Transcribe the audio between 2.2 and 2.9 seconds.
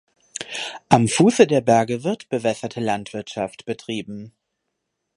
bewässerte